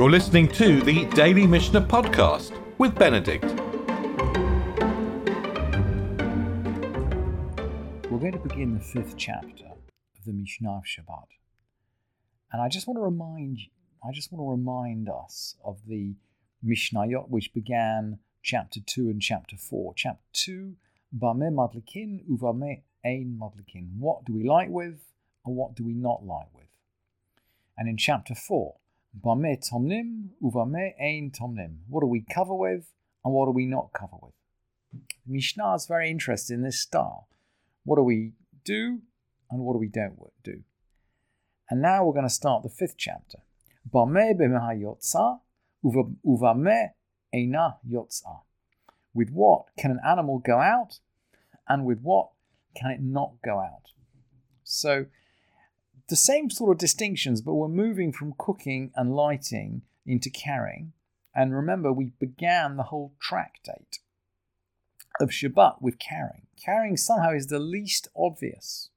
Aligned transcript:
You're 0.00 0.10
listening 0.10 0.48
to 0.52 0.80
the 0.80 1.04
Daily 1.10 1.46
Mishnah 1.46 1.82
Podcast 1.82 2.58
with 2.78 2.94
Benedict. 2.94 3.44
We're 8.10 8.18
going 8.18 8.32
to 8.32 8.38
begin 8.38 8.72
the 8.72 8.80
fifth 8.80 9.18
chapter 9.18 9.66
of 9.66 10.24
the 10.24 10.32
Mishnah 10.32 10.78
of 10.78 10.84
Shabbat. 10.84 11.26
And 12.50 12.62
I 12.62 12.70
just 12.70 12.86
want 12.88 12.96
to 12.96 13.02
remind 13.02 13.58
I 14.02 14.10
just 14.10 14.32
want 14.32 14.40
to 14.42 14.50
remind 14.50 15.10
us 15.10 15.56
of 15.62 15.80
the 15.86 16.14
Mishnayot 16.66 17.28
which 17.28 17.52
began 17.52 18.20
chapter 18.42 18.80
2 18.80 19.10
and 19.10 19.20
chapter 19.20 19.58
4. 19.58 19.92
Chapter 19.96 20.24
2, 20.32 20.76
Bame 21.12 21.52
Madlikin, 21.52 22.24
Uvame 22.26 22.84
Ein 23.04 23.38
Madlikin. 23.38 23.98
What 23.98 24.24
do 24.24 24.32
we 24.32 24.48
light 24.48 24.70
with 24.70 25.12
and 25.44 25.56
what 25.56 25.74
do 25.74 25.84
we 25.84 25.92
not 25.92 26.24
light 26.24 26.48
with? 26.54 26.68
And 27.76 27.86
in 27.86 27.98
chapter 27.98 28.34
4, 28.34 28.76
What 31.88 32.00
do 32.00 32.06
we 32.06 32.24
cover 32.32 32.54
with 32.54 32.92
and 33.24 33.34
what 33.34 33.46
do 33.46 33.50
we 33.52 33.66
not 33.66 33.92
cover 33.92 34.16
with? 34.22 34.34
Mishnah 35.26 35.74
is 35.74 35.86
very 35.86 36.10
interested 36.10 36.54
in 36.54 36.62
this 36.62 36.80
style. 36.80 37.28
What 37.84 37.96
do 37.96 38.02
we 38.02 38.32
do 38.64 39.00
and 39.50 39.60
what 39.60 39.74
do 39.74 39.78
we 39.78 39.88
don't 39.88 40.18
do? 40.42 40.62
And 41.68 41.82
now 41.82 42.04
we're 42.04 42.12
going 42.12 42.24
to 42.24 42.30
start 42.30 42.62
the 42.62 42.68
fifth 42.68 42.96
chapter. 42.96 43.38
With 49.12 49.30
what 49.30 49.66
can 49.76 49.90
an 49.90 50.00
animal 50.06 50.38
go 50.38 50.58
out 50.58 51.00
and 51.68 51.84
with 51.84 52.00
what 52.00 52.30
can 52.76 52.90
it 52.90 53.00
not 53.00 53.34
go 53.44 53.58
out? 53.58 53.92
So 54.64 55.06
the 56.10 56.16
same 56.16 56.50
sort 56.50 56.72
of 56.72 56.78
distinctions, 56.78 57.40
but 57.40 57.54
we're 57.54 57.68
moving 57.68 58.12
from 58.12 58.34
cooking 58.36 58.90
and 58.94 59.14
lighting 59.14 59.82
into 60.04 60.28
carrying. 60.28 60.92
And 61.34 61.54
remember, 61.54 61.92
we 61.92 62.12
began 62.18 62.76
the 62.76 62.84
whole 62.84 63.14
tractate 63.20 64.00
of 65.20 65.30
Shabbat 65.30 65.80
with 65.80 65.98
carrying. 65.98 66.46
Carrying 66.62 66.96
somehow 66.96 67.32
is 67.32 67.46
the 67.46 67.58
least 67.58 68.08
obvious 68.16 68.90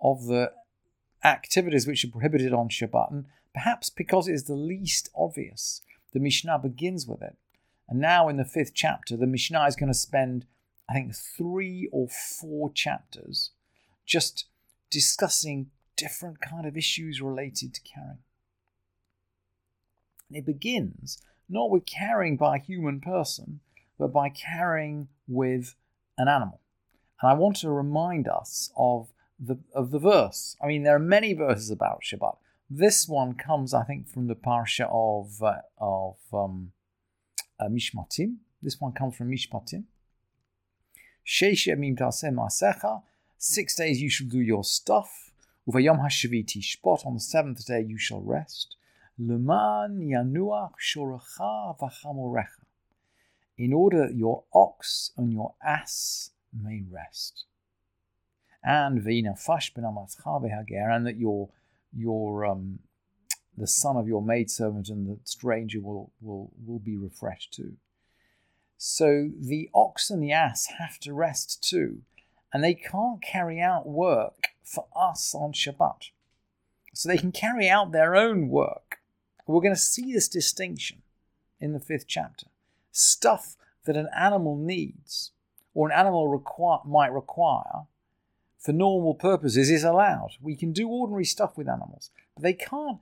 of 0.00 0.26
the 0.26 0.52
activities 1.22 1.86
which 1.86 2.04
are 2.04 2.10
prohibited 2.10 2.52
on 2.52 2.68
Shabbat, 2.68 3.12
and 3.12 3.26
perhaps 3.52 3.90
because 3.90 4.28
it 4.28 4.34
is 4.34 4.44
the 4.44 4.54
least 4.54 5.10
obvious, 5.14 5.82
the 6.12 6.20
Mishnah 6.20 6.58
begins 6.58 7.06
with 7.06 7.22
it. 7.22 7.36
And 7.88 8.00
now 8.00 8.28
in 8.28 8.36
the 8.36 8.44
fifth 8.44 8.72
chapter, 8.74 9.16
the 9.16 9.26
Mishnah 9.26 9.66
is 9.66 9.76
going 9.76 9.92
to 9.92 9.98
spend, 9.98 10.46
I 10.88 10.94
think, 10.94 11.14
three 11.14 11.88
or 11.92 12.08
four 12.08 12.72
chapters 12.72 13.50
just 14.04 14.46
discussing 14.90 15.70
different 15.96 16.40
kind 16.40 16.66
of 16.66 16.76
issues 16.76 17.20
related 17.20 17.74
to 17.74 17.80
carrying. 17.80 18.18
And 20.28 20.38
it 20.38 20.46
begins 20.46 21.18
not 21.48 21.70
with 21.70 21.86
carrying 21.86 22.36
by 22.36 22.56
a 22.56 22.60
human 22.60 23.00
person, 23.00 23.60
but 23.98 24.12
by 24.12 24.28
carrying 24.28 25.08
with 25.28 25.74
an 26.18 26.28
animal. 26.28 26.60
And 27.20 27.30
I 27.30 27.34
want 27.34 27.56
to 27.56 27.70
remind 27.70 28.28
us 28.28 28.70
of 28.76 29.08
the 29.38 29.58
of 29.74 29.90
the 29.90 29.98
verse. 29.98 30.56
I 30.62 30.66
mean, 30.66 30.82
there 30.82 30.96
are 30.96 31.00
many 31.00 31.34
verses 31.34 31.70
about 31.70 32.02
Shabbat. 32.02 32.36
This 32.68 33.06
one 33.06 33.34
comes, 33.34 33.72
I 33.72 33.84
think, 33.84 34.08
from 34.08 34.26
the 34.26 34.34
parsha 34.34 34.88
of 34.90 35.42
uh, 35.42 35.60
of 35.78 36.16
um, 36.32 36.72
uh, 37.60 37.68
Mishpatim. 37.68 38.36
This 38.62 38.80
one 38.80 38.92
comes 38.92 39.16
from 39.16 39.30
Mishpatim. 39.30 39.84
Six 43.38 43.76
days 43.76 44.00
you 44.00 44.10
shall 44.10 44.28
do 44.28 44.40
your 44.40 44.64
stuff. 44.64 45.25
Uvayom 45.68 46.00
hashviti 46.00 46.60
shpot, 46.62 47.04
on 47.06 47.14
the 47.14 47.20
seventh 47.20 47.66
day 47.66 47.84
you 47.86 47.98
shall 47.98 48.20
rest. 48.20 48.76
Leman 49.18 50.00
yanuach 50.00 50.74
shoracha 50.80 51.78
vachamorecha, 51.78 52.64
in 53.58 53.72
order 53.72 54.06
that 54.06 54.14
your 54.14 54.44
ox 54.52 55.10
and 55.16 55.32
your 55.32 55.54
ass 55.64 56.30
may 56.52 56.82
rest. 56.90 57.44
And 58.62 59.02
vina 59.02 59.34
fash 59.36 59.72
benamatcha 59.74 60.94
and 60.94 61.06
that 61.06 61.16
your 61.16 61.48
your 61.96 62.44
um, 62.44 62.80
the 63.56 63.66
son 63.66 63.96
of 63.96 64.06
your 64.06 64.22
maidservant 64.22 64.88
and 64.88 65.06
the 65.06 65.18
stranger 65.24 65.80
will, 65.80 66.12
will, 66.20 66.52
will 66.64 66.78
be 66.78 66.96
refreshed 66.96 67.54
too. 67.54 67.76
So 68.76 69.30
the 69.38 69.70
ox 69.74 70.10
and 70.10 70.22
the 70.22 70.32
ass 70.32 70.66
have 70.78 70.98
to 71.00 71.14
rest 71.14 71.66
too, 71.66 72.02
and 72.56 72.64
they 72.64 72.72
can't 72.72 73.20
carry 73.20 73.60
out 73.60 73.86
work 73.86 74.48
for 74.64 74.86
us 74.96 75.34
on 75.34 75.52
Shabbat. 75.52 76.08
So 76.94 77.06
they 77.06 77.18
can 77.18 77.30
carry 77.30 77.68
out 77.68 77.92
their 77.92 78.16
own 78.16 78.48
work. 78.48 78.96
We're 79.46 79.60
going 79.60 79.74
to 79.74 79.80
see 79.80 80.10
this 80.10 80.26
distinction 80.26 81.02
in 81.60 81.74
the 81.74 81.80
fifth 81.80 82.06
chapter. 82.06 82.46
Stuff 82.92 83.58
that 83.84 83.94
an 83.94 84.08
animal 84.18 84.56
needs 84.56 85.32
or 85.74 85.90
an 85.90 85.98
animal 85.98 86.42
might 86.86 87.12
require 87.12 87.84
for 88.58 88.72
normal 88.72 89.12
purposes 89.12 89.68
is 89.68 89.84
allowed. 89.84 90.30
We 90.40 90.56
can 90.56 90.72
do 90.72 90.88
ordinary 90.88 91.26
stuff 91.26 91.58
with 91.58 91.68
animals, 91.68 92.08
but 92.34 92.42
they 92.42 92.54
can't 92.54 93.00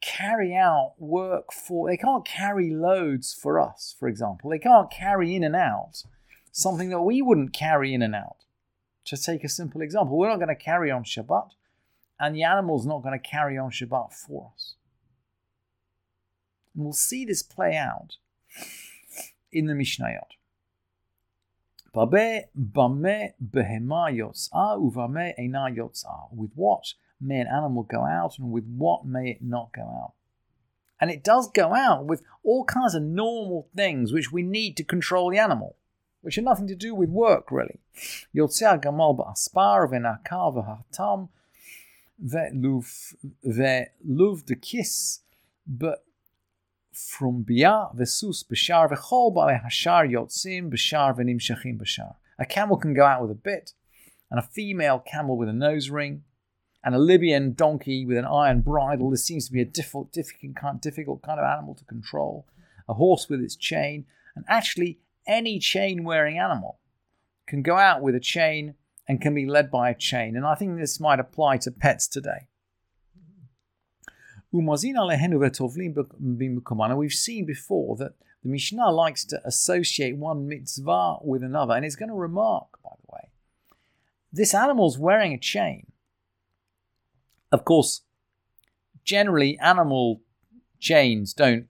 carry 0.00 0.52
out 0.52 0.94
work 0.98 1.52
for, 1.52 1.88
they 1.88 1.96
can't 1.96 2.24
carry 2.24 2.74
loads 2.74 3.32
for 3.32 3.60
us, 3.60 3.94
for 3.96 4.08
example. 4.08 4.50
They 4.50 4.58
can't 4.58 4.90
carry 4.90 5.36
in 5.36 5.44
and 5.44 5.54
out 5.54 6.02
something 6.50 6.88
that 6.88 7.02
we 7.02 7.22
wouldn't 7.22 7.52
carry 7.52 7.94
in 7.94 8.02
and 8.02 8.16
out. 8.16 8.38
To 9.06 9.16
take 9.16 9.44
a 9.44 9.48
simple 9.48 9.80
example, 9.82 10.18
we're 10.18 10.28
not 10.28 10.36
going 10.36 10.48
to 10.48 10.56
carry 10.56 10.90
on 10.90 11.04
Shabbat, 11.04 11.50
and 12.18 12.34
the 12.34 12.42
animal's 12.42 12.86
not 12.86 13.02
going 13.02 13.18
to 13.18 13.28
carry 13.28 13.56
on 13.56 13.70
Shabbat 13.70 14.12
for 14.12 14.50
us. 14.54 14.74
And 16.74 16.84
we'll 16.84 16.92
see 16.92 17.24
this 17.24 17.42
play 17.42 17.76
out 17.76 18.16
in 19.52 19.66
the 19.66 19.74
Mishnayot. 19.74 20.34
With 26.32 26.50
what 26.56 26.94
may 27.20 27.40
an 27.40 27.46
animal 27.46 27.84
go 27.84 28.04
out, 28.04 28.38
and 28.38 28.50
with 28.50 28.66
what 28.66 29.06
may 29.06 29.30
it 29.30 29.40
not 29.40 29.72
go 29.72 29.82
out? 29.82 30.14
And 31.00 31.10
it 31.10 31.22
does 31.22 31.48
go 31.50 31.74
out 31.74 32.06
with 32.06 32.22
all 32.42 32.64
kinds 32.64 32.94
of 32.96 33.02
normal 33.02 33.68
things 33.74 34.12
which 34.12 34.32
we 34.32 34.42
need 34.42 34.76
to 34.78 34.84
control 34.84 35.30
the 35.30 35.38
animal 35.38 35.76
which 36.21 36.35
had 36.35 36.45
nothing 36.45 36.67
to 36.67 36.75
do 36.75 36.93
with 36.95 37.09
work 37.09 37.51
really. 37.51 37.77
יוצא 38.33 38.69
הגמל 38.71 39.13
באספר 39.17 39.77
ונעקר 39.91 40.49
והתם 40.55 41.25
ולוב 43.43 44.43
דקיס 44.45 45.23
פרומביה 47.17 47.83
וסוס 47.95 48.49
בשער 48.51 48.85
וכל 48.91 49.31
בעלי 49.33 49.57
השער 49.65 50.03
יוצאים 50.05 50.69
בשער 50.69 51.11
ונמשכים 51.17 51.77
בשער. 51.77 52.11
A 52.41 52.45
camel 52.45 52.77
can 52.77 52.93
go 52.93 53.05
out 53.05 53.21
with 53.21 53.31
a 53.31 53.41
bit, 53.49 53.73
and 54.29 54.39
a 54.39 54.49
female 54.57 54.99
camel 54.99 55.37
with 55.37 55.49
a 55.49 55.53
nose 55.53 55.89
ring, 55.89 56.23
and 56.83 56.95
a 56.95 56.97
Libyan 56.97 57.53
donkey 57.53 58.05
with 58.05 58.17
an 58.17 58.25
iron 58.25 58.61
bridle. 58.61 59.09
This 59.11 59.23
seems 59.23 59.45
to 59.45 59.53
be 59.53 59.61
a 59.61 59.65
difficult, 59.79 60.11
difficult, 60.11 60.81
difficult 60.81 61.21
kind 61.21 61.39
of 61.39 61.45
animal 61.45 61.75
to 61.75 61.85
control. 61.85 62.47
A 62.89 62.95
horse 62.95 63.29
with 63.29 63.41
its 63.41 63.55
chain, 63.55 64.05
and 64.35 64.43
actually 64.47 64.99
any 65.26 65.58
chain 65.58 66.04
wearing 66.04 66.38
animal 66.38 66.78
can 67.46 67.62
go 67.62 67.76
out 67.76 68.02
with 68.02 68.14
a 68.14 68.20
chain 68.20 68.74
and 69.08 69.20
can 69.20 69.34
be 69.34 69.46
led 69.46 69.70
by 69.70 69.90
a 69.90 69.94
chain. 69.94 70.36
And 70.36 70.44
I 70.44 70.54
think 70.54 70.78
this 70.78 71.00
might 71.00 71.20
apply 71.20 71.58
to 71.58 71.70
pets 71.70 72.08
today. 72.08 72.48
We've 74.52 74.78
seen 77.12 77.46
before 77.46 77.96
that 77.96 78.12
the 78.42 78.48
Mishnah 78.48 78.90
likes 78.90 79.24
to 79.26 79.40
associate 79.44 80.16
one 80.16 80.48
mitzvah 80.48 81.16
with 81.22 81.42
another. 81.42 81.74
And 81.74 81.84
it's 81.84 81.96
going 81.96 82.08
to 82.08 82.14
remark, 82.14 82.68
by 82.82 82.90
the 82.96 83.12
way, 83.12 83.30
this 84.32 84.54
animal's 84.54 84.98
wearing 84.98 85.32
a 85.32 85.38
chain. 85.38 85.92
Of 87.52 87.64
course, 87.64 88.02
generally, 89.04 89.58
animal 89.58 90.22
chains 90.78 91.32
don't 91.32 91.66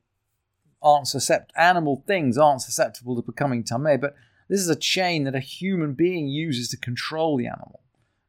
aren't 0.87 1.09
susceptible, 1.09 1.61
animal 1.61 2.05
things 2.07 2.39
aren't 2.39 2.63
susceptible 2.63 3.17
to 3.17 3.23
becoming 3.23 3.65
tamei, 3.65 4.01
but 4.01 4.15
this 4.49 4.61
is 4.61 4.69
a 4.69 4.77
chain 4.77 5.25
that 5.25 5.35
a 5.35 5.41
human 5.41 5.95
being 5.95 6.29
uses 6.29 6.69
to 6.69 6.77
control 6.77 7.37
the 7.37 7.49
animal. 7.49 7.81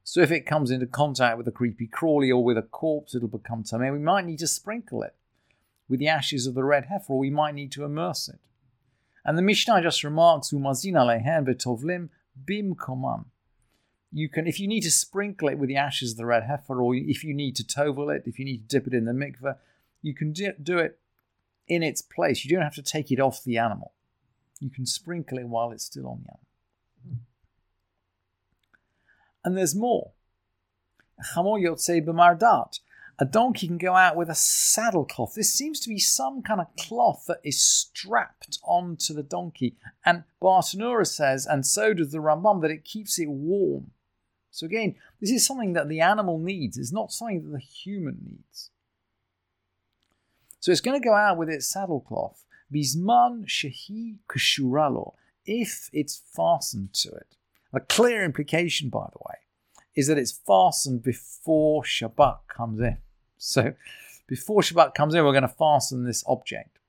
So 0.03 0.21
if 0.21 0.31
it 0.31 0.47
comes 0.47 0.71
into 0.71 0.87
contact 0.87 1.37
with 1.37 1.47
a 1.47 1.51
creepy 1.51 1.85
crawly 1.85 2.31
or 2.31 2.43
with 2.43 2.57
a 2.57 2.63
corpse, 2.63 3.13
it'll 3.13 3.27
become 3.27 3.63
tamei. 3.63 3.93
We 3.93 3.99
might 3.99 4.25
need 4.25 4.39
to 4.39 4.47
sprinkle 4.47 5.03
it 5.03 5.13
with 5.87 5.99
the 5.99 6.07
ashes 6.07 6.47
of 6.47 6.55
the 6.55 6.63
red 6.63 6.85
heifer, 6.85 7.13
or 7.13 7.19
we 7.19 7.29
might 7.29 7.53
need 7.53 7.71
to 7.73 7.83
immerse 7.83 8.27
it. 8.27 8.39
And 9.23 9.37
the 9.37 9.43
Mishnah 9.43 9.83
just 9.83 10.03
remarks, 10.03 10.51
"Umazin 10.51 10.93
alehen 10.93 11.45
betovlim 11.45 12.09
bim 12.45 12.73
koman." 12.73 13.25
You 14.11 14.29
can, 14.29 14.47
if 14.47 14.59
you 14.59 14.67
need 14.67 14.81
to 14.81 14.91
sprinkle 14.91 15.49
it 15.49 15.59
with 15.59 15.69
the 15.69 15.75
ashes 15.75 16.11
of 16.11 16.17
the 16.17 16.25
red 16.25 16.43
heifer, 16.43 16.81
or 16.81 16.95
if 16.95 17.23
you 17.23 17.33
need 17.33 17.55
to 17.57 17.63
tovel 17.63 18.09
it, 18.09 18.23
if 18.25 18.39
you 18.39 18.45
need 18.45 18.61
to 18.61 18.67
dip 18.67 18.87
it 18.87 18.93
in 18.93 19.05
the 19.05 19.11
mikveh, 19.11 19.57
you 20.01 20.15
can 20.15 20.31
do 20.31 20.77
it 20.79 20.99
in 21.67 21.83
its 21.83 22.01
place. 22.01 22.43
You 22.43 22.55
don't 22.55 22.63
have 22.63 22.75
to 22.75 22.83
take 22.83 23.11
it 23.11 23.19
off 23.19 23.43
the 23.43 23.57
animal. 23.57 23.93
You 24.59 24.69
can 24.69 24.85
sprinkle 24.85 25.37
it 25.37 25.47
while 25.47 25.71
it's 25.71 25.85
still 25.85 26.07
on 26.07 26.23
the 26.23 26.31
animal. 26.31 26.47
And 29.43 29.57
there's 29.57 29.75
more. 29.75 30.11
B'mardat. 31.35 32.79
a 33.19 33.25
donkey 33.25 33.67
can 33.67 33.77
go 33.77 33.95
out 33.95 34.15
with 34.15 34.29
a 34.29 34.35
saddle 34.35 35.05
cloth. 35.05 35.33
This 35.35 35.53
seems 35.53 35.79
to 35.81 35.89
be 35.89 35.99
some 35.99 36.41
kind 36.41 36.59
of 36.61 36.67
cloth 36.77 37.25
that 37.27 37.39
is 37.43 37.61
strapped 37.61 38.59
onto 38.63 39.13
the 39.13 39.23
donkey. 39.23 39.75
And 40.05 40.23
Bartenura 40.41 41.07
says, 41.07 41.45
and 41.45 41.65
so 41.65 41.93
does 41.93 42.11
the 42.11 42.19
Rambam, 42.19 42.61
that 42.61 42.71
it 42.71 42.83
keeps 42.83 43.17
it 43.19 43.29
warm. 43.29 43.91
So 44.51 44.65
again, 44.65 44.95
this 45.21 45.31
is 45.31 45.45
something 45.45 45.73
that 45.73 45.87
the 45.87 46.01
animal 46.01 46.39
needs. 46.39 46.77
It's 46.77 46.91
not 46.91 47.11
something 47.11 47.43
that 47.43 47.57
the 47.57 47.59
human 47.59 48.17
needs. 48.23 48.71
So 50.59 50.71
it's 50.71 50.81
going 50.81 50.99
to 50.99 51.05
go 51.05 51.13
out 51.13 51.37
with 51.37 51.49
its 51.49 51.73
saddlecloth. 51.73 52.43
Bisman 52.73 53.45
shehi 53.45 54.17
kshuralo, 54.29 55.13
if 55.45 55.89
it's 55.93 56.21
fastened 56.35 56.93
to 56.93 57.09
it. 57.09 57.35
A 57.73 57.79
clear 57.79 58.23
implication, 58.23 58.89
by 58.89 59.07
the 59.11 59.19
way, 59.19 59.35
is 59.95 60.07
that 60.07 60.17
it's 60.17 60.31
fastened 60.31 61.03
before 61.03 61.83
Shabbat 61.83 62.39
comes 62.47 62.79
in. 62.79 62.97
So 63.37 63.73
before 64.27 64.61
Shabbat 64.61 64.93
comes 64.93 65.13
in, 65.13 65.23
we're 65.23 65.31
going 65.31 65.41
to 65.43 65.47
fasten 65.47 66.03
this 66.03 66.23
object. 66.27 66.79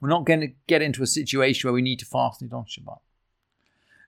We're 0.00 0.08
not 0.08 0.26
going 0.26 0.40
to 0.40 0.52
get 0.66 0.82
into 0.82 1.02
a 1.02 1.06
situation 1.06 1.66
where 1.66 1.74
we 1.74 1.82
need 1.82 1.98
to 2.00 2.06
fasten 2.06 2.48
it 2.48 2.54
on 2.54 2.64
Shabbat. 2.64 2.98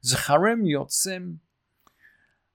Zacharim 0.04 0.62
yotzim 0.62 1.38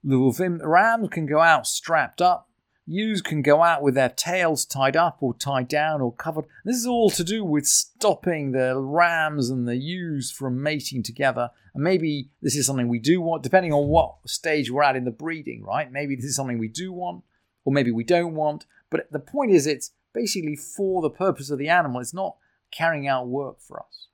luvim. 0.05 0.59
Rams 0.63 1.09
can 1.09 1.25
go 1.25 1.39
out 1.39 1.67
strapped 1.67 2.21
up. 2.21 2.49
Ewes 2.85 3.21
can 3.21 3.41
go 3.41 3.63
out 3.63 3.81
with 3.81 3.95
their 3.95 4.09
tails 4.09 4.65
tied 4.65 4.97
up 4.97 5.17
or 5.21 5.33
tied 5.33 5.69
down 5.69 6.01
or 6.01 6.13
covered. 6.13 6.45
This 6.65 6.75
is 6.75 6.85
all 6.85 7.09
to 7.11 7.23
do 7.23 7.43
with 7.43 7.65
stopping 7.65 8.51
the 8.51 8.77
rams 8.77 9.49
and 9.49 9.67
the 9.67 9.77
ewes 9.77 10.31
from 10.31 10.61
mating 10.61 11.03
together. 11.03 11.49
And 11.73 11.83
maybe 11.83 12.29
this 12.41 12.55
is 12.55 12.65
something 12.65 12.89
we 12.89 12.99
do 12.99 13.21
want, 13.21 13.41
depending 13.41 13.71
on 13.71 13.87
what 13.87 14.15
stage 14.25 14.69
we're 14.69 14.83
at 14.83 14.97
in 14.97 15.05
the 15.05 15.11
breeding, 15.11 15.63
right? 15.63 15.89
Maybe 15.91 16.15
this 16.15 16.25
is 16.25 16.35
something 16.35 16.59
we 16.59 16.67
do 16.67 16.91
want 16.91 17.23
or 17.63 17.71
maybe 17.71 17.91
we 17.91 18.03
don't 18.03 18.35
want. 18.35 18.65
But 18.89 19.11
the 19.11 19.19
point 19.19 19.51
is, 19.51 19.65
it's 19.65 19.91
basically 20.13 20.57
for 20.57 21.01
the 21.01 21.09
purpose 21.09 21.49
of 21.49 21.59
the 21.59 21.69
animal. 21.69 22.01
It's 22.01 22.13
not 22.13 22.35
carrying 22.71 23.07
out 23.07 23.27
work 23.27 23.61
for 23.61 23.79
us. 23.79 24.07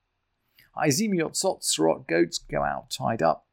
Izim 0.78 1.14
yotzot 1.14 2.08
goats 2.08 2.38
go 2.38 2.64
out 2.64 2.90
tied 2.92 3.22
up. 3.22 3.46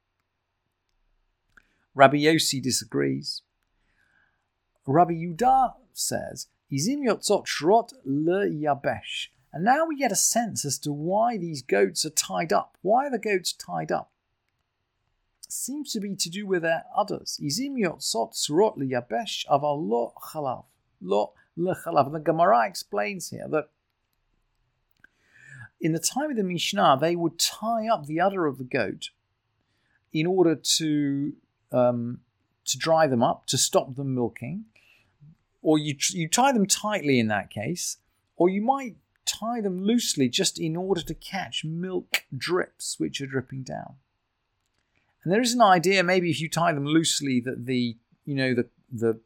Rabbi 1.94 2.18
Yossi 2.18 2.62
disagrees. 2.62 3.42
Rabbi 4.86 5.14
Yudah 5.14 5.74
says, 5.92 6.46
Izim 6.72 7.04
yotzot 7.06 7.46
shrot 7.46 7.92
le 8.04 8.46
yabesh. 8.46 9.28
And 9.52 9.64
now 9.64 9.86
we 9.86 9.96
get 9.96 10.12
a 10.12 10.16
sense 10.16 10.64
as 10.64 10.78
to 10.80 10.92
why 10.92 11.38
these 11.38 11.62
goats 11.62 12.04
are 12.04 12.10
tied 12.10 12.52
up. 12.52 12.76
Why 12.82 13.06
are 13.06 13.10
the 13.10 13.18
goats 13.18 13.52
tied 13.52 13.90
up? 13.90 14.10
seems 15.48 15.92
to 15.92 16.00
be 16.00 16.14
to 16.14 16.30
do 16.30 16.46
with 16.46 16.62
their 16.62 16.84
udders. 16.96 17.40
Izim 17.42 17.76
yotzot 17.76 18.34
surot 18.34 18.76
liyabesh 18.78 19.46
aval 19.46 19.88
lo 19.88 20.12
chalav. 20.20 20.64
Lo 21.00 21.32
lechalav. 21.58 22.12
The 22.12 22.20
Gemara 22.20 22.66
explains 22.66 23.30
here 23.30 23.46
that 23.48 23.68
in 25.80 25.92
the 25.92 25.98
time 25.98 26.30
of 26.30 26.36
the 26.36 26.42
Mishnah, 26.42 26.98
they 27.00 27.16
would 27.16 27.38
tie 27.38 27.88
up 27.88 28.06
the 28.06 28.20
udder 28.20 28.46
of 28.46 28.58
the 28.58 28.64
goat 28.64 29.10
in 30.12 30.26
order 30.26 30.54
to 30.54 31.34
um, 31.72 32.20
to 32.64 32.78
dry 32.78 33.06
them 33.06 33.22
up, 33.22 33.46
to 33.46 33.58
stop 33.58 33.94
them 33.94 34.14
milking, 34.14 34.64
or 35.66 35.78
you 35.78 35.96
you 36.10 36.28
tie 36.28 36.52
them 36.52 36.64
tightly 36.64 37.18
in 37.18 37.26
that 37.26 37.50
case, 37.50 37.96
or 38.36 38.48
you 38.48 38.62
might 38.62 38.94
tie 39.24 39.60
them 39.60 39.82
loosely 39.82 40.28
just 40.28 40.60
in 40.60 40.76
order 40.76 41.02
to 41.02 41.12
catch 41.12 41.64
milk 41.64 42.22
drips 42.34 43.00
which 43.00 43.20
are 43.20 43.26
dripping 43.26 43.64
down. 43.64 43.96
And 45.24 45.32
there 45.32 45.40
is 45.40 45.54
an 45.54 45.60
idea, 45.60 46.04
maybe 46.04 46.30
if 46.30 46.40
you 46.40 46.48
tie 46.48 46.72
them 46.72 46.86
loosely, 46.86 47.40
that 47.40 47.66
the 47.66 47.96
you 48.24 48.34
know 48.36 48.54
the 48.54 48.68
the 48.92 49.18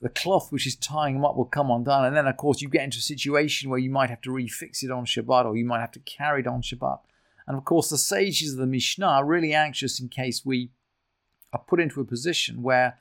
the 0.00 0.10
cloth 0.10 0.52
which 0.52 0.64
is 0.64 0.76
tying 0.76 1.14
them 1.14 1.24
up 1.24 1.36
will 1.36 1.44
come 1.44 1.72
undone, 1.72 2.04
and 2.04 2.16
then 2.16 2.28
of 2.28 2.36
course 2.36 2.62
you 2.62 2.68
get 2.68 2.84
into 2.84 2.98
a 2.98 3.12
situation 3.12 3.68
where 3.68 3.80
you 3.80 3.90
might 3.90 4.10
have 4.10 4.20
to 4.20 4.30
refix 4.30 4.84
it 4.84 4.92
on 4.92 5.06
Shabbat, 5.06 5.44
or 5.44 5.56
you 5.56 5.64
might 5.64 5.80
have 5.80 5.90
to 5.90 6.00
carry 6.00 6.42
it 6.42 6.46
on 6.46 6.62
Shabbat. 6.62 7.00
And 7.48 7.58
of 7.58 7.64
course, 7.64 7.90
the 7.90 7.98
sages 7.98 8.52
of 8.52 8.58
the 8.58 8.66
Mishnah 8.66 9.06
are 9.06 9.24
really 9.24 9.54
anxious 9.54 9.98
in 9.98 10.08
case 10.08 10.46
we 10.46 10.70
are 11.52 11.64
put 11.66 11.80
into 11.80 12.00
a 12.00 12.04
position 12.04 12.62
where 12.62 12.98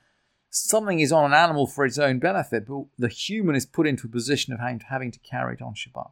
something 0.56 1.02
is 1.02 1.12
on 1.12 1.26
an 1.26 1.34
animal 1.34 1.68
for 1.68 1.86
its 1.86 2.00
own 2.00 2.20
benefit, 2.20 2.66
but 2.66 2.86
the 2.98 3.10
human 3.10 3.56
is 3.56 3.66
put 3.66 3.86
into 3.86 4.08
a 4.08 4.10
position 4.10 4.54
of 4.54 4.60
having, 4.60 5.12
to 5.12 5.20
carry 5.20 5.56
it 5.56 5.62
on 5.62 5.74
Shabbat. 5.74 6.12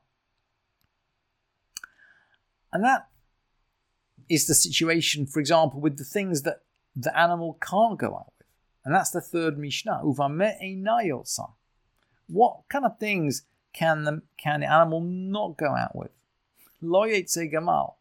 And 2.73 2.83
that 2.83 3.07
is 4.29 4.45
the 4.45 4.53
situation, 4.53 5.25
for 5.25 5.39
example, 5.39 5.79
with 5.79 5.97
the 5.97 6.03
things 6.03 6.41
that 6.41 6.63
the 6.95 7.17
animal 7.17 7.57
can't 7.61 7.97
go 7.97 8.15
out 8.15 8.33
with. 8.37 8.47
And 8.83 8.93
that's 8.93 9.11
the 9.11 9.21
third 9.21 9.57
Mishnah. 9.57 10.01
What 12.27 12.63
kind 12.69 12.85
of 12.85 12.99
things 12.99 13.43
can 13.71 14.03
the, 14.03 14.21
can 14.37 14.59
the 14.59 14.69
animal 14.69 14.99
not 15.01 15.55
go 15.57 15.73
out 15.73 15.95
with? 15.95 16.11
Lo 16.81 17.07
gamal. 17.07 17.93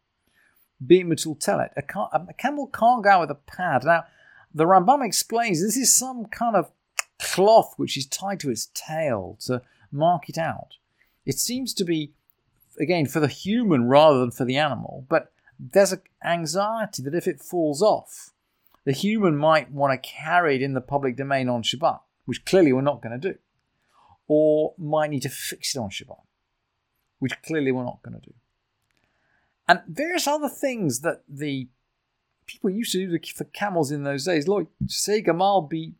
Bi'mutul 0.85 1.39
telet. 1.39 1.71
A 1.77 2.33
camel 2.33 2.67
can't 2.67 3.01
go 3.01 3.09
out 3.09 3.21
with 3.21 3.31
a 3.31 3.35
pad. 3.35 3.85
Now, 3.85 4.03
the 4.53 4.65
Rambam 4.65 5.05
explains 5.05 5.61
this 5.61 5.77
is 5.77 5.95
some 5.95 6.25
kind 6.25 6.55
of 6.55 6.71
cloth 7.19 7.73
which 7.77 7.97
is 7.97 8.05
tied 8.05 8.39
to 8.41 8.49
its 8.49 8.69
tail 8.73 9.37
to 9.41 9.61
mark 9.91 10.29
it 10.29 10.37
out. 10.37 10.77
It 11.25 11.39
seems 11.39 11.73
to 11.75 11.83
be, 11.83 12.11
again, 12.79 13.05
for 13.05 13.19
the 13.19 13.27
human 13.27 13.87
rather 13.87 14.19
than 14.19 14.31
for 14.31 14.45
the 14.45 14.57
animal, 14.57 15.05
but 15.09 15.31
there's 15.59 15.93
an 15.93 16.01
anxiety 16.23 17.01
that 17.03 17.15
if 17.15 17.27
it 17.27 17.41
falls 17.41 17.81
off, 17.81 18.31
the 18.85 18.91
human 18.91 19.37
might 19.37 19.71
want 19.71 19.93
to 19.93 20.09
carry 20.09 20.55
it 20.55 20.61
in 20.61 20.73
the 20.73 20.81
public 20.81 21.15
domain 21.15 21.47
on 21.47 21.63
Shabbat, 21.63 22.01
which 22.25 22.43
clearly 22.45 22.73
we're 22.73 22.81
not 22.81 23.01
going 23.01 23.19
to 23.19 23.31
do, 23.31 23.37
or 24.27 24.73
might 24.77 25.09
need 25.09 25.21
to 25.21 25.29
fix 25.29 25.75
it 25.75 25.79
on 25.79 25.89
Shabbat, 25.89 26.21
which 27.19 27.41
clearly 27.43 27.71
we're 27.71 27.85
not 27.85 28.01
going 28.03 28.19
to 28.19 28.27
do. 28.27 28.33
And 29.67 29.81
various 29.87 30.27
other 30.27 30.49
things 30.49 30.99
that 30.99 31.23
the 31.29 31.69
people 32.45 32.69
used 32.69 32.91
to 32.93 33.07
do 33.07 33.19
for 33.33 33.43
camels 33.45 33.91
in 33.91 34.03
those 34.03 34.25
days. 34.25 34.47
Look, 34.47 34.69
say 34.87 35.21
Gamal 35.21 35.69
be 35.69 35.93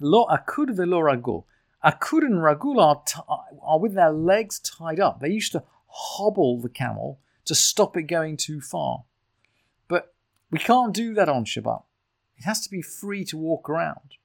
lo 0.00 0.26
akud 0.26 0.74
velo 0.74 1.00
ragul. 1.00 1.44
Akud 1.84 2.24
and 2.24 2.42
ragul 2.42 2.80
are, 2.80 3.02
t- 3.06 3.20
are 3.62 3.78
with 3.78 3.94
their 3.94 4.10
legs 4.10 4.58
tied 4.58 5.00
up. 5.00 5.20
They 5.20 5.30
used 5.30 5.52
to 5.52 5.62
hobble 5.86 6.60
the 6.60 6.68
camel 6.68 7.20
to 7.44 7.54
stop 7.54 7.96
it 7.96 8.02
going 8.02 8.36
too 8.36 8.60
far. 8.60 9.04
But 9.86 10.14
we 10.50 10.58
can't 10.58 10.92
do 10.92 11.14
that 11.14 11.28
on 11.28 11.44
Shabbat. 11.44 11.82
It 12.36 12.44
has 12.44 12.60
to 12.60 12.70
be 12.70 12.82
free 12.82 13.24
to 13.26 13.36
walk 13.36 13.68
around. 13.68 14.16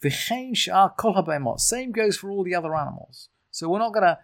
Same 0.00 1.92
goes 1.92 2.16
for 2.16 2.30
all 2.30 2.44
the 2.44 2.54
other 2.54 2.76
animals. 2.76 3.28
So 3.50 3.68
we're 3.68 3.78
not 3.78 3.94
gonna 3.94 4.18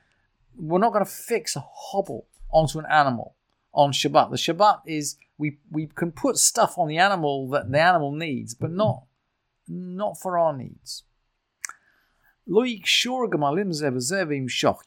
we're 0.57 0.79
not 0.79 0.93
gonna 0.93 1.05
fix 1.07 1.57
a 1.57 1.65
hobble 1.65 2.27
onto 2.53 2.79
an 2.79 2.87
animal 2.91 3.37
on 3.73 3.93
Shabbat. 3.93 4.31
The 4.31 4.37
Shabbat 4.37 4.81
is 4.87 5.17
we 5.39 5.59
we 5.71 5.87
can 5.87 6.13
put 6.13 6.37
stuff 6.37 6.79
on 6.79 6.89
the 6.89 6.99
animal 6.99 7.49
that 7.51 7.71
the 7.71 7.81
animal 7.81 8.13
needs, 8.13 8.55
but 8.55 8.71
not 8.71 9.05
not 9.69 10.21
for 10.21 10.39
our 10.39 10.57
needs. 10.57 11.05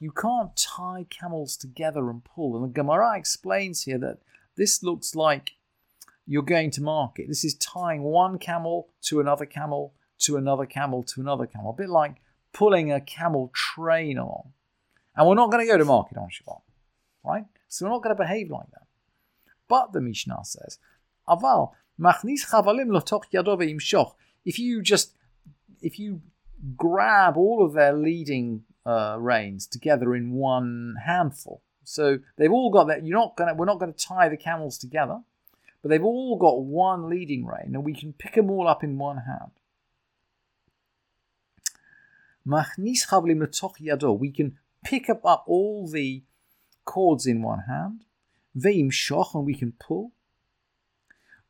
You 0.01 0.11
can't 0.11 0.55
tie 0.57 1.05
camels 1.09 1.55
together 1.55 2.09
and 2.09 2.23
pull. 2.23 2.55
And 2.55 2.65
the 2.65 2.73
Gemara 2.73 3.17
explains 3.17 3.83
here 3.83 3.97
that 3.99 4.17
this 4.57 4.83
looks 4.83 5.15
like 5.15 5.51
you're 6.25 6.41
going 6.41 6.71
to 6.71 6.81
market. 6.81 7.27
This 7.27 7.45
is 7.45 7.55
tying 7.55 8.03
one 8.03 8.37
camel 8.37 8.89
to 9.03 9.19
another 9.19 9.45
camel 9.45 9.93
to 10.19 10.37
another 10.37 10.65
camel 10.65 11.03
to 11.03 11.21
another 11.21 11.45
camel, 11.45 11.71
a 11.71 11.73
bit 11.73 11.89
like 11.89 12.15
pulling 12.53 12.91
a 12.91 13.01
camel 13.01 13.51
train 13.53 14.17
along. 14.17 14.53
And 15.15 15.27
we're 15.27 15.35
not 15.35 15.51
going 15.51 15.65
to 15.65 15.71
go 15.71 15.77
to 15.77 15.85
market 15.85 16.17
on 16.17 16.29
Shabbat, 16.29 16.61
right? 17.23 17.45
So 17.73 17.85
we're 17.85 17.91
not 17.91 18.03
going 18.03 18.15
to 18.15 18.23
behave 18.23 18.51
like 18.51 18.69
that. 18.71 18.85
But 19.67 19.93
the 19.93 20.01
Mishnah 20.01 20.41
says, 20.43 20.77
Aval 21.27 21.71
machnis 21.99 22.45
chavalim 22.51 22.89
lotoch 22.89 23.23
yadov 23.33 24.13
If 24.45 24.59
you 24.59 24.81
just 24.83 25.15
if 25.81 25.97
you 25.97 26.21
grab 26.77 27.35
all 27.35 27.65
of 27.65 27.73
their 27.73 27.93
leading 27.93 28.63
uh, 28.85 29.17
reins 29.19 29.65
together 29.65 30.13
in 30.13 30.33
one 30.33 30.95
handful. 31.03 31.63
So 31.83 32.19
they've 32.37 32.51
all 32.51 32.69
got 32.69 32.87
that. 32.89 33.05
You're 33.05 33.17
not 33.17 33.35
gonna. 33.35 33.55
We're 33.55 33.65
not 33.65 33.79
going 33.79 33.93
to 33.93 34.05
tie 34.05 34.29
the 34.29 34.37
camels 34.37 34.77
together, 34.77 35.21
but 35.81 35.89
they've 35.89 36.03
all 36.03 36.37
got 36.37 36.61
one 36.61 37.09
leading 37.09 37.45
rein, 37.45 37.71
and 37.73 37.83
we 37.83 37.93
can 37.93 38.13
pick 38.13 38.35
them 38.35 38.51
all 38.51 38.67
up 38.67 38.83
in 38.83 38.99
one 38.99 39.17
hand. 39.17 39.51
Machnis 42.47 43.07
chavlim 43.07 43.41
yado. 43.81 44.17
We 44.17 44.31
can 44.31 44.57
pick 44.83 45.09
up, 45.09 45.25
up 45.25 45.45
all 45.47 45.87
the 45.87 46.23
cords 46.85 47.25
in 47.25 47.41
one 47.41 47.63
hand. 47.67 48.05
Veim 48.57 48.91
shoch, 48.91 49.33
and 49.33 49.45
we 49.45 49.55
can 49.55 49.73
pull. 49.79 50.11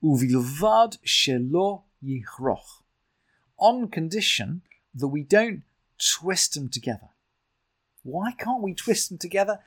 Uvilvad 0.03 0.97
shelo 1.05 1.83
yichroch. 2.03 2.81
On 3.57 3.87
condition 3.87 4.61
that 4.93 5.07
we 5.07 5.23
don't 5.23 5.63
twist 5.97 6.53
them 6.53 6.69
together. 6.69 7.09
Why 8.03 8.31
can't 8.31 8.61
we 8.61 8.73
twist 8.73 9.09
them 9.09 9.17
together? 9.17 9.59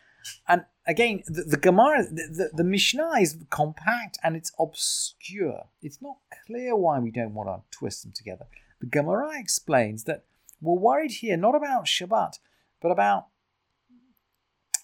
And 0.48 0.64
again, 0.86 1.22
the, 1.26 1.44
the 1.44 1.56
Gemara, 1.56 2.04
the, 2.04 2.28
the, 2.30 2.50
the, 2.54 2.64
Mishnah 2.64 3.20
is 3.20 3.38
compact 3.48 4.18
and 4.22 4.36
it's 4.36 4.52
obscure. 4.58 5.66
It's 5.82 6.02
not 6.02 6.16
clear 6.46 6.76
why 6.76 6.98
we 6.98 7.10
don't 7.10 7.34
want 7.34 7.48
to 7.48 7.78
twist 7.78 8.02
them 8.02 8.12
together. 8.12 8.46
The 8.80 8.86
Gemara 8.86 9.38
explains 9.38 10.04
that 10.04 10.24
we're 10.60 10.74
worried 10.74 11.12
here 11.12 11.36
not 11.36 11.54
about 11.54 11.86
Shabbat, 11.86 12.38
but 12.80 12.90
about, 12.90 13.26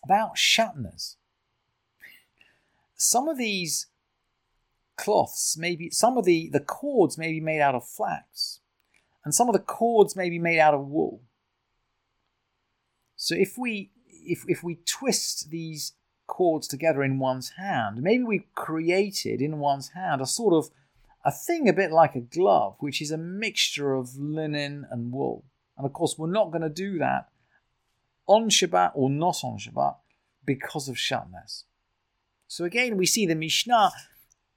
about 0.04 0.36
shatnez. 0.36 1.16
Some 2.96 3.28
of 3.28 3.38
these 3.38 3.86
cloths, 4.96 5.56
maybe 5.58 5.90
some 5.90 6.16
of 6.16 6.24
the, 6.24 6.48
the 6.52 6.60
cords 6.60 7.18
may 7.18 7.32
be 7.32 7.40
made 7.40 7.60
out 7.60 7.74
of 7.74 7.86
flax, 7.86 8.60
and 9.24 9.34
some 9.34 9.48
of 9.48 9.52
the 9.52 9.58
cords 9.58 10.14
may 10.16 10.30
be 10.30 10.38
made 10.38 10.58
out 10.58 10.74
of 10.74 10.86
wool. 10.86 11.22
So 13.16 13.34
if 13.34 13.56
we 13.56 13.90
if 14.08 14.44
if 14.48 14.62
we 14.62 14.78
twist 14.84 15.50
these 15.50 15.92
cords 16.26 16.66
together 16.66 17.02
in 17.02 17.18
one's 17.18 17.50
hand, 17.50 18.02
maybe 18.02 18.24
we've 18.24 18.54
created 18.54 19.40
in 19.40 19.58
one's 19.58 19.90
hand 19.90 20.20
a 20.20 20.26
sort 20.26 20.54
of 20.54 20.70
a 21.24 21.30
thing 21.30 21.68
a 21.68 21.72
bit 21.72 21.92
like 21.92 22.16
a 22.16 22.20
glove, 22.20 22.76
which 22.80 23.00
is 23.00 23.10
a 23.10 23.18
mixture 23.18 23.94
of 23.94 24.16
linen 24.16 24.86
and 24.90 25.12
wool. 25.12 25.44
And 25.76 25.86
of 25.86 25.92
course, 25.92 26.16
we're 26.18 26.30
not 26.30 26.50
going 26.50 26.62
to 26.62 26.68
do 26.68 26.98
that 26.98 27.28
on 28.32 28.48
Shabbat 28.48 28.92
or 28.94 29.10
not 29.10 29.44
on 29.44 29.58
Shabbat 29.58 29.96
because 30.44 30.88
of 30.88 30.96
shatnez. 30.96 31.64
So 32.48 32.64
again, 32.64 32.96
we 32.96 33.06
see 33.06 33.26
the 33.26 33.34
Mishnah 33.34 33.92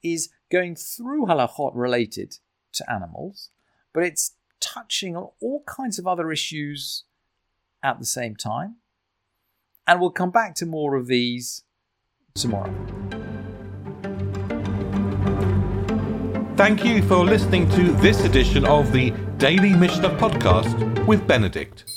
is 0.01 0.29
going 0.51 0.75
through 0.75 1.25
halachot 1.25 1.71
related 1.75 2.37
to 2.73 2.91
animals, 2.91 3.49
but 3.93 4.03
it's 4.03 4.35
touching 4.59 5.15
on 5.15 5.29
all 5.41 5.63
kinds 5.67 5.99
of 5.99 6.07
other 6.07 6.31
issues 6.31 7.03
at 7.83 7.99
the 7.99 8.05
same 8.05 8.35
time. 8.35 8.77
And 9.87 9.99
we'll 9.99 10.11
come 10.11 10.31
back 10.31 10.55
to 10.55 10.65
more 10.65 10.95
of 10.95 11.07
these 11.07 11.63
tomorrow. 12.33 12.73
Thank 16.55 16.85
you 16.85 17.01
for 17.03 17.25
listening 17.25 17.69
to 17.71 17.91
this 17.93 18.23
edition 18.23 18.65
of 18.65 18.91
the 18.93 19.11
Daily 19.37 19.73
Mishnah 19.73 20.17
Podcast 20.17 21.05
with 21.05 21.27
Benedict. 21.27 21.94